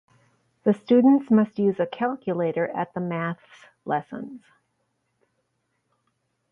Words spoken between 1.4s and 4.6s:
use a calculator at the Maths lessons.